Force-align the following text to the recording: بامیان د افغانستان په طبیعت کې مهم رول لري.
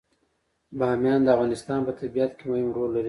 بامیان 0.77 1.19
د 1.23 1.27
افغانستان 1.35 1.79
په 1.87 1.91
طبیعت 1.99 2.31
کې 2.37 2.45
مهم 2.49 2.69
رول 2.77 2.89
لري. 2.93 2.99